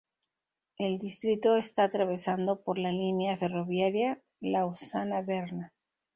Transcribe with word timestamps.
El 0.79 0.97
distrito 0.97 1.55
está 1.57 1.83
atravesado 1.83 2.63
por 2.63 2.79
la 2.79 2.91
línea 2.91 3.37
ferroviaria 3.37 4.19
Lausana-Berna. 4.39 5.73